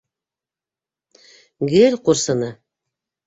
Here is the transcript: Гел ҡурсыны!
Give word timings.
Гел 1.73 1.99
ҡурсыны! 2.09 2.51